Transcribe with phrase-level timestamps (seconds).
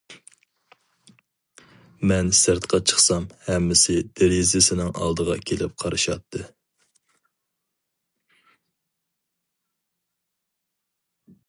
[2.11, 6.43] مەن سىرتقا چىقسام ھەممىسى دېرىزىسىنىڭ ئالدىغا كېلىپ قارىشاتتى.